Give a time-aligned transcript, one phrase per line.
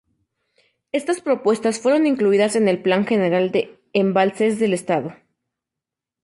[0.91, 5.13] Estas propuestas fueron incluidas en el Plan General de Embalses del Estado.